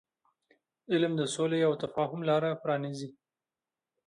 علم 0.91 1.13
د 1.17 1.21
سولې 1.35 1.59
او 1.67 1.73
تفاهم 1.83 2.21
لار 2.29 2.43
پرانیزي. 2.63 3.09